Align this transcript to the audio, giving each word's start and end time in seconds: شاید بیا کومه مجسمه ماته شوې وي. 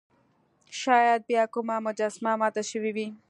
شاید 0.79 1.21
بیا 1.29 1.43
کومه 1.53 1.75
مجسمه 1.85 2.33
ماته 2.41 2.63
شوې 2.69 2.91
وي. 2.95 3.07